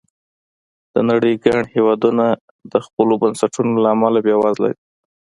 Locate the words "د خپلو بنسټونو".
2.71-3.73